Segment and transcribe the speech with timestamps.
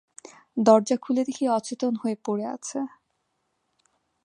[0.57, 2.79] দরজা খুলে দেখি অচেতন হয়ে পড়ে আছে।